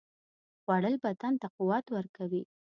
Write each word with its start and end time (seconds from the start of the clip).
خوړل 0.61 0.95
بدن 1.03 1.33
ته 1.41 1.47
قوت 1.57 1.85
ورکوي 1.95 2.43